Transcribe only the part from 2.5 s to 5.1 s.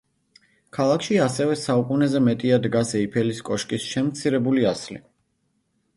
დგას ეიფელის კოშკის შემცირებული ასლი.